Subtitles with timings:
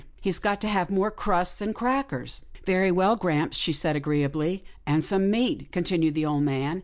[0.19, 5.05] He's got to have more crusts and crackers."" Very well, grampa," she said agreeably." And
[5.05, 6.79] some meat," continued the old man.